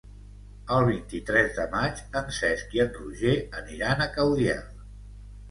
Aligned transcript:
El 0.77 0.85
vint-i-tres 0.85 1.51
de 1.57 1.65
maig 1.73 2.01
en 2.21 2.33
Cesc 2.39 2.73
i 2.79 2.83
en 2.85 2.91
Roger 2.97 3.35
aniran 3.61 4.03
a 4.03 4.11
Caudiel. 4.19 4.67